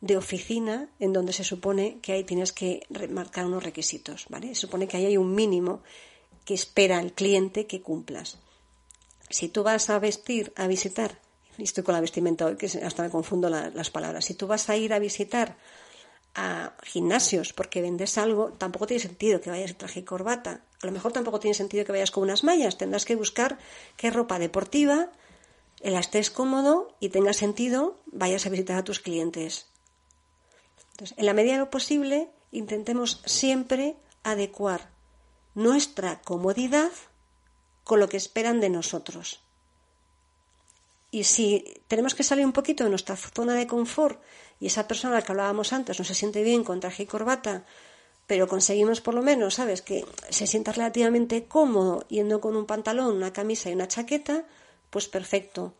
de 0.00 0.16
oficina 0.16 0.90
en 1.00 1.12
donde 1.12 1.32
se 1.32 1.42
supone 1.42 1.98
que 2.02 2.12
ahí 2.12 2.22
tienes 2.22 2.52
que 2.52 2.86
marcar 3.10 3.46
unos 3.46 3.64
requisitos, 3.64 4.26
¿vale? 4.28 4.54
Se 4.54 4.62
supone 4.62 4.86
que 4.86 4.96
ahí 4.96 5.06
hay 5.06 5.16
un 5.16 5.34
mínimo 5.34 5.82
que 6.44 6.54
espera 6.54 7.00
el 7.00 7.12
cliente 7.12 7.66
que 7.66 7.82
cumplas. 7.82 8.38
Si 9.28 9.48
tú 9.48 9.62
vas 9.62 9.90
a 9.90 9.98
vestir, 9.98 10.52
a 10.56 10.66
visitar, 10.66 11.18
y 11.58 11.64
estoy 11.64 11.84
con 11.84 11.94
la 11.94 12.00
vestimenta 12.00 12.46
hoy 12.46 12.56
que 12.56 12.66
hasta 12.66 13.02
me 13.02 13.10
confundo 13.10 13.48
las 13.48 13.90
palabras, 13.90 14.24
si 14.24 14.34
tú 14.34 14.46
vas 14.46 14.68
a 14.68 14.76
ir 14.76 14.92
a 14.92 14.98
visitar 14.98 15.56
a 16.34 16.74
gimnasios 16.82 17.54
porque 17.54 17.80
vendes 17.80 18.18
algo, 18.18 18.52
tampoco 18.52 18.86
tiene 18.86 19.02
sentido 19.02 19.40
que 19.40 19.50
vayas 19.50 19.70
en 19.70 19.78
traje 19.78 20.00
y 20.00 20.04
corbata. 20.04 20.60
A 20.82 20.86
lo 20.86 20.92
mejor 20.92 21.12
tampoco 21.12 21.40
tiene 21.40 21.54
sentido 21.54 21.84
que 21.84 21.92
vayas 21.92 22.10
con 22.10 22.24
unas 22.24 22.44
mallas. 22.44 22.76
Tendrás 22.76 23.06
que 23.06 23.16
buscar 23.16 23.58
qué 23.96 24.10
ropa 24.10 24.38
deportiva, 24.38 25.10
la 25.80 26.00
estés 26.00 26.30
cómodo 26.30 26.94
y 27.00 27.08
tenga 27.08 27.32
sentido, 27.32 27.98
vayas 28.06 28.44
a 28.44 28.50
visitar 28.50 28.76
a 28.76 28.84
tus 28.84 29.00
clientes. 29.00 29.66
Entonces, 30.92 31.16
en 31.18 31.26
la 31.26 31.32
medida 31.32 31.54
de 31.54 31.60
lo 31.60 31.70
posible, 31.70 32.30
intentemos 32.52 33.22
siempre 33.24 33.96
adecuar 34.22 34.90
nuestra 35.54 36.20
comodidad 36.20 36.90
con 37.86 38.00
lo 38.00 38.08
que 38.08 38.16
esperan 38.16 38.58
de 38.58 38.68
nosotros. 38.68 39.38
Y 41.12 41.22
si 41.22 41.64
tenemos 41.86 42.16
que 42.16 42.24
salir 42.24 42.44
un 42.44 42.52
poquito 42.52 42.82
de 42.82 42.90
nuestra 42.90 43.14
zona 43.14 43.54
de 43.54 43.68
confort 43.68 44.20
y 44.58 44.66
esa 44.66 44.88
persona 44.88 45.22
que 45.22 45.30
hablábamos 45.30 45.72
antes 45.72 45.96
no 45.96 46.04
se 46.04 46.16
siente 46.16 46.42
bien 46.42 46.64
con 46.64 46.80
traje 46.80 47.04
y 47.04 47.06
corbata, 47.06 47.64
pero 48.26 48.48
conseguimos 48.48 49.00
por 49.00 49.14
lo 49.14 49.22
menos, 49.22 49.54
¿sabes?, 49.54 49.82
que 49.82 50.04
se 50.30 50.48
sienta 50.48 50.72
relativamente 50.72 51.44
cómodo 51.44 52.04
yendo 52.08 52.40
con 52.40 52.56
un 52.56 52.66
pantalón, 52.66 53.14
una 53.14 53.32
camisa 53.32 53.70
y 53.70 53.74
una 53.74 53.86
chaqueta, 53.86 54.44
pues 54.90 55.06
perfecto. 55.06 55.72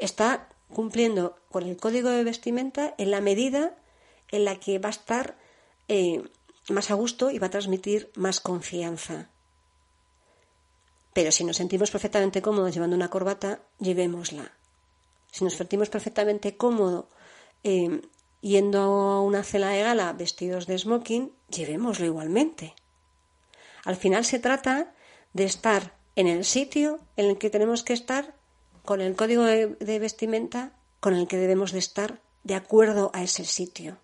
Está 0.00 0.48
cumpliendo 0.72 1.38
con 1.52 1.62
el 1.62 1.76
código 1.76 2.10
de 2.10 2.24
vestimenta 2.24 2.94
en 2.98 3.12
la 3.12 3.20
medida 3.20 3.76
en 4.32 4.44
la 4.44 4.58
que 4.58 4.80
va 4.80 4.88
a 4.88 4.98
estar 4.98 5.36
eh, 5.86 6.20
más 6.68 6.90
a 6.90 6.94
gusto 6.94 7.30
y 7.30 7.38
va 7.38 7.46
a 7.46 7.50
transmitir 7.50 8.10
más 8.16 8.40
confianza. 8.40 9.28
Pero 11.14 11.32
si 11.32 11.44
nos 11.44 11.56
sentimos 11.56 11.90
perfectamente 11.90 12.42
cómodos 12.42 12.74
llevando 12.74 12.96
una 12.96 13.08
corbata, 13.08 13.60
llevémosla. 13.78 14.52
Si 15.30 15.44
nos 15.44 15.54
sentimos 15.54 15.88
perfectamente 15.88 16.56
cómodos 16.56 17.06
eh, 17.62 18.02
yendo 18.42 18.80
a 18.80 19.22
una 19.22 19.42
cena 19.42 19.70
de 19.70 19.82
gala 19.82 20.12
vestidos 20.12 20.66
de 20.66 20.76
smoking, 20.76 21.32
llevémoslo 21.48 22.04
igualmente. 22.04 22.74
Al 23.84 23.96
final 23.96 24.24
se 24.24 24.38
trata 24.38 24.92
de 25.32 25.44
estar 25.44 25.96
en 26.16 26.26
el 26.26 26.44
sitio 26.44 27.00
en 27.16 27.26
el 27.30 27.38
que 27.38 27.50
tenemos 27.50 27.82
que 27.82 27.92
estar, 27.92 28.34
con 28.84 29.00
el 29.00 29.16
código 29.16 29.44
de, 29.44 29.98
vestimenta 29.98 30.72
con 31.00 31.14
el 31.14 31.26
que 31.26 31.38
debemos 31.38 31.72
de 31.72 31.78
estar 31.78 32.20
de 32.42 32.54
acuerdo 32.54 33.10
a 33.14 33.22
ese 33.22 33.44
sitio. 33.44 33.96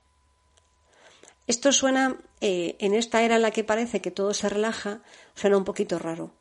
Esto 1.46 1.72
suena, 1.72 2.18
eh, 2.40 2.76
en 2.78 2.94
esta 2.94 3.22
era 3.22 3.36
en 3.36 3.42
la 3.42 3.50
que 3.50 3.64
parece 3.64 4.00
que 4.00 4.10
todo 4.10 4.32
se 4.32 4.48
relaja, 4.48 5.02
suena 5.34 5.58
un 5.58 5.64
poquito 5.64 5.98
raro. 5.98 6.32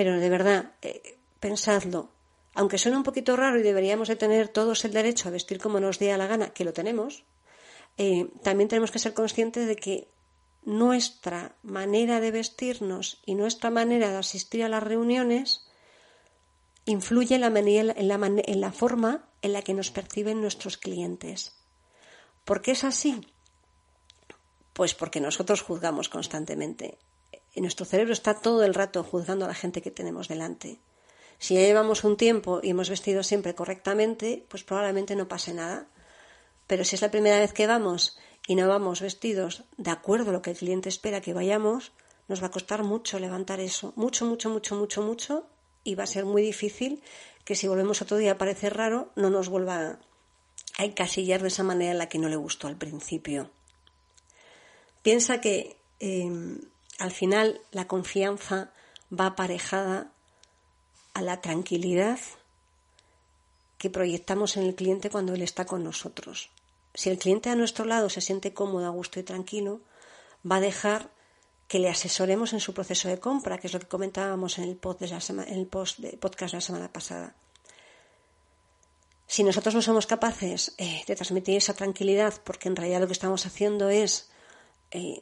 Pero 0.00 0.18
de 0.18 0.30
verdad, 0.30 0.72
eh, 0.80 1.18
pensadlo. 1.40 2.08
Aunque 2.54 2.78
suena 2.78 2.96
un 2.96 3.04
poquito 3.04 3.36
raro 3.36 3.60
y 3.60 3.62
deberíamos 3.62 4.08
de 4.08 4.16
tener 4.16 4.48
todos 4.48 4.86
el 4.86 4.94
derecho 4.94 5.28
a 5.28 5.30
vestir 5.30 5.60
como 5.60 5.78
nos 5.78 5.98
dé 5.98 6.16
la 6.16 6.26
gana, 6.26 6.54
que 6.54 6.64
lo 6.64 6.72
tenemos, 6.72 7.24
eh, 7.98 8.30
también 8.42 8.70
tenemos 8.70 8.90
que 8.90 8.98
ser 8.98 9.12
conscientes 9.12 9.68
de 9.68 9.76
que 9.76 10.08
nuestra 10.64 11.54
manera 11.62 12.18
de 12.18 12.30
vestirnos 12.30 13.20
y 13.26 13.34
nuestra 13.34 13.68
manera 13.68 14.08
de 14.08 14.16
asistir 14.16 14.64
a 14.64 14.70
las 14.70 14.82
reuniones 14.82 15.68
influye 16.86 17.34
en 17.34 17.42
la, 17.42 17.48
en 17.48 18.60
la, 18.62 18.72
forma 18.72 19.28
en 19.42 19.52
la 19.52 19.60
que 19.60 19.74
nos 19.74 19.90
perciben 19.90 20.40
nuestros 20.40 20.78
clientes. 20.78 21.60
¿Por 22.46 22.62
qué 22.62 22.70
es 22.70 22.84
así? 22.84 23.20
Pues 24.72 24.94
porque 24.94 25.20
nosotros 25.20 25.60
juzgamos 25.60 26.08
constantemente. 26.08 26.96
En 27.54 27.62
nuestro 27.62 27.84
cerebro 27.84 28.12
está 28.12 28.34
todo 28.34 28.64
el 28.64 28.74
rato 28.74 29.02
juzgando 29.02 29.44
a 29.44 29.48
la 29.48 29.54
gente 29.54 29.82
que 29.82 29.90
tenemos 29.90 30.28
delante. 30.28 30.78
Si 31.38 31.54
ya 31.54 31.62
llevamos 31.62 32.04
un 32.04 32.16
tiempo 32.16 32.60
y 32.62 32.70
hemos 32.70 32.90
vestido 32.90 33.22
siempre 33.22 33.54
correctamente, 33.54 34.44
pues 34.48 34.62
probablemente 34.62 35.16
no 35.16 35.26
pase 35.26 35.54
nada. 35.54 35.86
Pero 36.66 36.84
si 36.84 36.96
es 36.96 37.02
la 37.02 37.10
primera 37.10 37.38
vez 37.38 37.52
que 37.52 37.66
vamos 37.66 38.18
y 38.46 38.54
no 38.54 38.68
vamos 38.68 39.00
vestidos 39.00 39.64
de 39.76 39.90
acuerdo 39.90 40.30
a 40.30 40.32
lo 40.32 40.42
que 40.42 40.50
el 40.50 40.58
cliente 40.58 40.88
espera 40.88 41.20
que 41.20 41.34
vayamos, 41.34 41.92
nos 42.28 42.42
va 42.42 42.46
a 42.46 42.50
costar 42.50 42.84
mucho 42.84 43.18
levantar 43.18 43.58
eso, 43.58 43.92
mucho, 43.96 44.24
mucho, 44.26 44.50
mucho, 44.50 44.76
mucho, 44.76 45.02
mucho, 45.02 45.46
y 45.82 45.94
va 45.94 46.04
a 46.04 46.06
ser 46.06 46.24
muy 46.26 46.42
difícil 46.42 47.02
que 47.44 47.56
si 47.56 47.66
volvemos 47.66 48.02
otro 48.02 48.18
día 48.18 48.32
a 48.32 48.38
parecer 48.38 48.76
raro, 48.76 49.10
no 49.16 49.30
nos 49.30 49.48
vuelva 49.48 49.98
a 50.78 50.84
encasillar 50.84 51.42
de 51.42 51.48
esa 51.48 51.64
manera 51.64 51.92
en 51.92 51.98
la 51.98 52.08
que 52.08 52.18
no 52.18 52.28
le 52.28 52.36
gustó 52.36 52.68
al 52.68 52.76
principio. 52.76 53.50
Piensa 55.02 55.40
que 55.40 55.76
em, 55.98 56.60
al 57.00 57.10
final 57.10 57.60
la 57.72 57.88
confianza 57.88 58.70
va 59.10 59.26
aparejada 59.26 60.12
a 61.14 61.22
la 61.22 61.40
tranquilidad 61.40 62.20
que 63.78 63.88
proyectamos 63.88 64.58
en 64.58 64.64
el 64.64 64.74
cliente 64.74 65.08
cuando 65.08 65.32
él 65.34 65.40
está 65.40 65.64
con 65.64 65.82
nosotros. 65.82 66.50
Si 66.92 67.08
el 67.08 67.18
cliente 67.18 67.48
a 67.48 67.56
nuestro 67.56 67.86
lado 67.86 68.10
se 68.10 68.20
siente 68.20 68.52
cómodo, 68.52 68.86
a 68.86 68.90
gusto 68.90 69.18
y 69.18 69.22
tranquilo, 69.22 69.80
va 70.48 70.56
a 70.56 70.60
dejar 70.60 71.10
que 71.68 71.78
le 71.78 71.88
asesoremos 71.88 72.52
en 72.52 72.60
su 72.60 72.74
proceso 72.74 73.08
de 73.08 73.18
compra, 73.18 73.56
que 73.56 73.68
es 73.68 73.72
lo 73.72 73.80
que 73.80 73.88
comentábamos 73.88 74.58
en 74.58 74.64
el, 74.64 74.76
post 74.76 76.00
de 76.00 76.18
podcast 76.18 76.52
de 76.52 76.56
la 76.58 76.60
semana 76.60 76.92
pasada. 76.92 77.34
Si 79.26 79.42
nosotros 79.42 79.74
no 79.74 79.80
somos 79.80 80.06
capaces 80.06 80.74
eh, 80.76 81.02
de 81.06 81.16
transmitir 81.16 81.56
esa 81.56 81.72
tranquilidad, 81.72 82.34
porque 82.44 82.68
en 82.68 82.76
realidad 82.76 83.00
lo 83.00 83.06
que 83.06 83.14
estamos 83.14 83.46
haciendo 83.46 83.88
es 83.88 84.28
eh, 84.90 85.20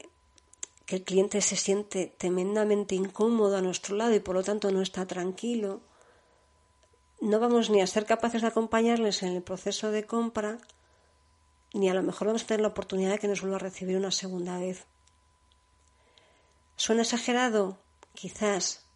que 0.89 0.97
el 0.97 1.05
cliente 1.05 1.43
se 1.43 1.55
siente 1.55 2.15
tremendamente 2.17 2.95
incómodo 2.95 3.59
a 3.59 3.61
nuestro 3.61 3.95
lado 3.95 4.15
y 4.15 4.21
por 4.21 4.35
lo 4.35 4.43
tanto 4.43 4.71
no 4.71 4.81
está 4.81 5.05
tranquilo, 5.07 5.83
no 7.21 7.39
vamos 7.41 7.69
ni 7.69 7.83
a 7.83 7.87
ser 7.87 8.07
capaces 8.07 8.41
de 8.41 8.49
acompañarles 8.49 9.23
en 9.23 9.35
el 9.35 9.43
proceso 9.43 9.91
de 9.91 10.07
compra, 10.07 10.57
ni 11.75 11.91
a 11.91 11.95
lo 11.95 12.03
mejor 12.03 12.29
vamos 12.29 12.43
a 12.43 12.47
tener 12.47 12.63
la 12.63 12.69
oportunidad 12.69 13.11
de 13.11 13.19
que 13.19 13.29
nos 13.29 13.43
vuelva 13.43 13.57
a 13.57 13.61
recibir 13.61 13.99
una 13.99 14.11
segunda 14.11 14.59
vez. 14.59 14.87
¿Suena 16.77 17.03
exagerado? 17.03 17.79
Quizás. 18.15 18.87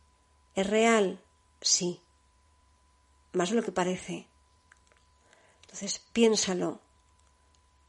¿Es 0.55 0.67
real? 0.67 1.21
Sí. 1.61 2.01
Más 3.35 3.51
de 3.51 3.57
lo 3.57 3.63
que 3.63 3.73
parece. 3.73 4.27
Entonces, 5.65 5.99
piénsalo. 6.15 6.81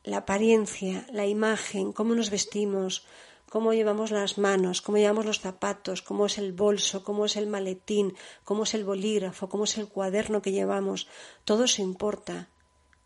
La 0.03 0.17
apariencia, 0.17 1.07
la 1.09 1.25
imagen, 1.25 1.93
cómo 1.93 2.15
nos 2.15 2.31
vestimos, 2.31 3.05
cómo 3.53 3.71
llevamos 3.71 4.09
las 4.09 4.39
manos, 4.39 4.81
cómo 4.81 4.97
llevamos 4.97 5.27
los 5.27 5.39
zapatos, 5.39 6.01
cómo 6.01 6.25
es 6.25 6.39
el 6.39 6.53
bolso, 6.53 7.03
cómo 7.03 7.25
es 7.25 7.35
el 7.37 7.45
maletín, 7.45 8.15
cómo 8.43 8.63
es 8.63 8.73
el 8.73 8.83
bolígrafo, 8.83 9.47
cómo 9.47 9.65
es 9.65 9.77
el 9.77 9.89
cuaderno 9.89 10.41
que 10.41 10.51
llevamos, 10.51 11.07
todo 11.45 11.65
eso 11.65 11.83
importa 11.83 12.49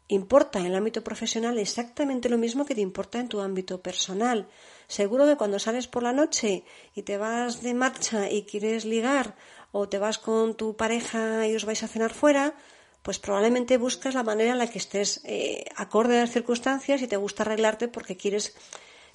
importa 0.07 0.59
en 0.59 0.67
el 0.67 0.75
ámbito 0.77 1.03
profesional 1.03 1.59
exactamente 1.59 2.29
lo 2.29 2.37
mismo 2.37 2.65
que 2.65 2.75
te 2.75 2.79
importa 2.79 3.19
en 3.19 3.27
tu 3.27 3.41
ámbito 3.41 3.81
personal. 3.81 4.47
Seguro 4.87 5.25
que 5.25 5.35
cuando 5.35 5.59
sales 5.59 5.87
por 5.89 6.01
la 6.01 6.13
noche 6.13 6.63
y 6.95 7.01
te 7.01 7.17
vas 7.17 7.61
de 7.61 7.73
marcha 7.73 8.31
y 8.31 8.43
quieres 8.43 8.85
ligar 8.85 9.35
o 9.73 9.89
te 9.89 9.99
vas 9.99 10.17
con 10.17 10.55
tu 10.55 10.77
pareja 10.77 11.45
y 11.45 11.57
os 11.57 11.65
vais 11.65 11.83
a 11.83 11.89
cenar 11.89 12.13
fuera, 12.13 12.55
pues 13.01 13.19
probablemente 13.19 13.75
buscas 13.75 14.15
la 14.15 14.23
manera 14.23 14.53
en 14.53 14.59
la 14.59 14.69
que 14.69 14.77
estés 14.77 15.19
eh, 15.25 15.65
acorde 15.75 16.17
a 16.17 16.21
las 16.21 16.31
circunstancias 16.31 17.01
y 17.01 17.07
te 17.07 17.17
gusta 17.17 17.43
arreglarte 17.43 17.89
porque 17.89 18.15
quieres 18.15 18.55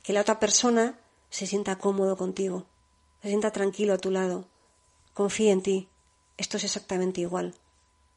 que 0.02 0.12
la 0.12 0.20
otra 0.20 0.38
persona 0.38 0.98
se 1.32 1.46
sienta 1.46 1.78
cómodo 1.78 2.18
contigo, 2.18 2.66
se 3.22 3.28
sienta 3.28 3.52
tranquilo 3.52 3.94
a 3.94 3.98
tu 3.98 4.10
lado, 4.10 4.44
confíe 5.14 5.50
en 5.50 5.62
ti. 5.62 5.88
Esto 6.36 6.58
es 6.58 6.64
exactamente 6.64 7.22
igual. 7.22 7.54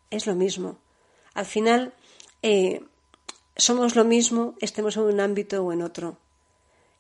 Es 0.09 0.27
lo 0.27 0.35
mismo. 0.35 0.77
Al 1.33 1.45
final, 1.45 1.93
eh, 2.41 2.83
somos 3.55 3.95
lo 3.95 4.03
mismo, 4.03 4.55
estemos 4.59 4.97
en 4.97 5.03
un 5.03 5.21
ámbito 5.21 5.63
o 5.63 5.71
en 5.71 5.81
otro. 5.81 6.17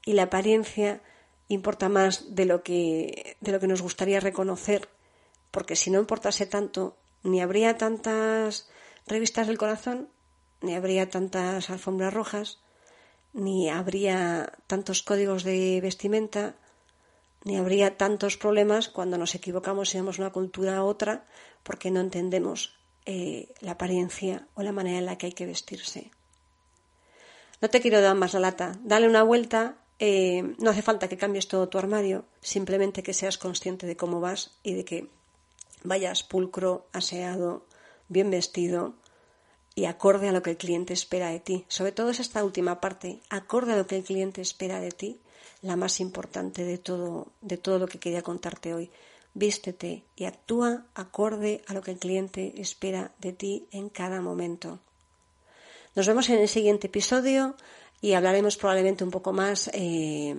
Y 0.05 0.13
la 0.13 0.23
apariencia 0.23 1.01
importa 1.49 1.89
más 1.89 2.33
de 2.33 2.45
lo 2.45 2.63
que, 2.63 3.35
de 3.41 3.51
lo 3.51 3.59
que 3.59 3.67
nos 3.67 3.81
gustaría 3.81 4.21
reconocer, 4.21 4.87
porque 5.51 5.75
si 5.75 5.91
no 5.91 5.99
importase 5.99 6.45
tanto, 6.45 6.95
ni 7.23 7.41
habría 7.41 7.77
tantas 7.77 8.69
revistas 9.05 9.47
del 9.47 9.57
corazón, 9.57 10.07
ni 10.61 10.75
habría 10.75 11.09
tantas 11.09 11.69
alfombras 11.69 12.13
rojas, 12.13 12.59
ni 13.35 13.69
habría 13.69 14.53
tantos 14.65 15.03
códigos 15.03 15.43
de 15.43 15.81
vestimenta, 15.81 16.55
ni 17.43 17.57
habría 17.57 17.97
tantos 17.97 18.37
problemas 18.37 18.87
cuando 18.87 19.17
nos 19.17 19.35
equivocamos 19.35 19.93
y 19.93 19.97
vemos 19.97 20.19
una 20.19 20.31
cultura 20.31 20.77
a 20.77 20.83
otra 20.83 21.27
porque 21.61 21.91
no 21.91 21.99
entendemos 21.99 22.79
eh, 23.05 23.53
la 23.59 23.71
apariencia 23.71 24.47
o 24.55 24.63
la 24.63 24.71
manera 24.71 24.99
en 24.99 25.05
la 25.05 25.17
que 25.17 25.27
hay 25.27 25.33
que 25.33 25.45
vestirse. 25.45 26.11
No 27.61 27.69
te 27.69 27.81
quiero 27.81 28.01
dar 28.01 28.15
más 28.15 28.33
la 28.33 28.39
lata. 28.39 28.79
Dale 28.83 29.07
una 29.07 29.23
vuelta. 29.23 29.77
Eh, 29.99 30.55
no 30.57 30.69
hace 30.69 30.81
falta 30.81 31.07
que 31.07 31.17
cambies 31.17 31.47
todo 31.47 31.69
tu 31.69 31.77
armario, 31.77 32.25
simplemente 32.41 33.03
que 33.03 33.13
seas 33.13 33.37
consciente 33.37 33.85
de 33.85 33.95
cómo 33.95 34.19
vas 34.19 34.57
y 34.63 34.73
de 34.73 34.83
que 34.83 35.09
vayas 35.83 36.23
pulcro, 36.23 36.87
aseado, 36.91 37.65
bien 38.07 38.29
vestido 38.29 38.95
y 39.75 39.85
acorde 39.85 40.29
a 40.29 40.31
lo 40.31 40.41
que 40.41 40.51
el 40.51 40.57
cliente 40.57 40.93
espera 40.93 41.29
de 41.29 41.39
ti. 41.39 41.65
Sobre 41.67 41.91
todo 41.91 42.09
es 42.09 42.19
esta 42.19 42.43
última 42.43 42.79
parte, 42.79 43.19
acorde 43.29 43.73
a 43.73 43.77
lo 43.77 43.85
que 43.85 43.97
el 43.97 44.03
cliente 44.03 44.41
espera 44.41 44.79
de 44.79 44.91
ti, 44.91 45.19
la 45.61 45.75
más 45.75 45.99
importante 45.99 46.63
de 46.63 46.77
todo, 46.77 47.27
de 47.41 47.57
todo 47.57 47.77
lo 47.77 47.87
que 47.87 47.99
quería 47.99 48.21
contarte 48.21 48.73
hoy 48.73 48.89
vístete 49.35 50.03
y 50.15 50.25
actúa 50.25 50.85
acorde 50.95 51.61
a 51.67 51.73
lo 51.73 51.81
que 51.83 51.91
el 51.91 51.99
cliente 51.99 52.53
espera 52.57 53.11
de 53.19 53.33
ti 53.33 53.67
en 53.71 53.89
cada 53.89 54.21
momento. 54.21 54.79
Nos 55.93 56.07
vemos 56.07 56.29
en 56.29 56.39
el 56.39 56.47
siguiente 56.47 56.87
episodio 56.87 57.55
y 58.01 58.13
hablaremos 58.13 58.57
probablemente 58.57 59.03
un 59.03 59.11
poco 59.11 59.33
más 59.33 59.69
eh, 59.73 60.35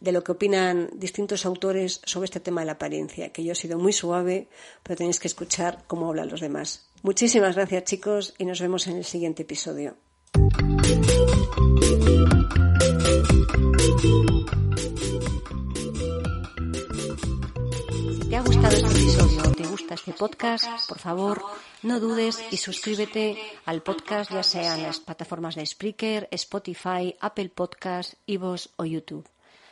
de 0.00 0.12
lo 0.12 0.22
que 0.22 0.32
opinan 0.32 0.90
distintos 0.94 1.44
autores 1.44 2.00
sobre 2.04 2.26
este 2.26 2.40
tema 2.40 2.62
de 2.62 2.66
la 2.66 2.72
apariencia, 2.72 3.32
que 3.32 3.44
yo 3.44 3.52
he 3.52 3.56
sido 3.56 3.78
muy 3.78 3.92
suave, 3.92 4.48
pero 4.82 4.96
tenéis 4.96 5.20
que 5.20 5.28
escuchar 5.28 5.84
cómo 5.86 6.08
hablan 6.08 6.28
los 6.28 6.40
demás. 6.40 6.88
Muchísimas 7.02 7.54
gracias 7.54 7.84
chicos 7.84 8.34
y 8.38 8.44
nos 8.44 8.60
vemos 8.60 8.86
en 8.86 8.96
el 8.96 9.04
siguiente 9.04 9.42
episodio. 9.42 9.96
te 18.28 18.40
ha 18.40 18.42
gustado 18.42 18.76
este 18.76 18.90
episodio 18.90 19.42
o 19.48 19.52
te 19.52 19.66
gusta 19.66 19.94
este 19.94 20.12
podcast, 20.12 20.88
por 20.88 20.98
favor, 20.98 21.42
no 21.82 22.00
dudes 22.00 22.44
y 22.50 22.56
suscríbete 22.56 23.38
al 23.64 23.82
podcast, 23.82 24.30
ya 24.30 24.42
sea 24.42 24.74
en 24.74 24.82
las 24.82 25.00
plataformas 25.00 25.54
de 25.54 25.64
Spreaker, 25.64 26.28
Spotify, 26.32 27.16
Apple 27.20 27.48
Podcast, 27.48 28.14
Ivos 28.26 28.70
o 28.76 28.84
YouTube. 28.84 29.26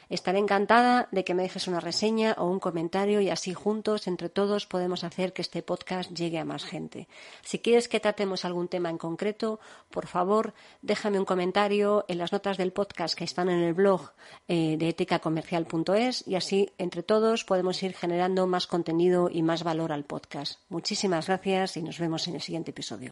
Estaré 0.09 0.39
encantada 0.39 1.09
de 1.13 1.25
que 1.25 1.35
me 1.35 1.43
dejes 1.43 1.69
una 1.69 1.81
reseña 1.81 2.35
o 2.39 2.47
un 2.47 2.61
comentario 2.61 3.21
y 3.21 3.31
así 3.31 3.55
juntos, 3.55 4.07
entre 4.07 4.29
todos, 4.29 4.67
podemos 4.67 5.05
hacer 5.05 5.33
que 5.33 5.43
este 5.43 5.63
podcast 5.63 6.13
llegue 6.13 6.39
a 6.39 6.45
más 6.45 6.65
gente. 6.65 7.09
Si 7.43 7.59
quieres 7.59 7.89
que 7.89 8.01
tratemos 8.01 8.45
algún 8.45 8.69
tema 8.69 8.91
en 8.91 8.99
concreto, 8.99 9.61
por 9.91 10.07
favor, 10.07 10.55
déjame 10.83 11.19
un 11.19 11.25
comentario 11.25 12.05
en 12.09 12.19
las 12.19 12.33
notas 12.33 12.57
del 12.57 12.73
podcast 12.73 13.17
que 13.17 13.25
están 13.25 13.49
en 13.49 13.61
el 13.61 13.75
blog 13.75 14.13
eh, 14.49 14.77
de 14.79 14.89
eticacomercial.es 14.89 16.27
y 16.27 16.35
así, 16.35 16.71
entre 16.79 17.03
todos, 17.03 17.45
podemos 17.45 17.83
ir 17.83 17.95
generando 17.95 18.47
más 18.47 18.67
contenido 18.67 19.29
y 19.31 19.43
más 19.43 19.63
valor 19.63 19.93
al 19.93 20.05
podcast. 20.05 20.61
Muchísimas 20.69 21.27
gracias 21.27 21.77
y 21.77 21.83
nos 21.83 21.99
vemos 21.99 22.29
en 22.29 22.35
el 22.35 22.43
siguiente 22.43 22.71
episodio. 22.71 23.11